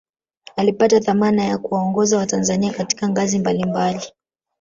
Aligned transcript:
alipata 0.55 0.99
dhamana 0.99 1.43
ya 1.43 1.57
kuwaongoza 1.57 2.17
watanzania 2.17 2.73
katika 2.73 3.09
ngazi 3.09 3.39
mbali 3.39 3.65
mbali 3.65 4.01